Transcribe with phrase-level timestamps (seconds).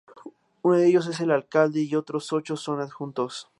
[0.63, 3.47] Uno de ellos es el alcalde y otros ocho son sus adjuntos.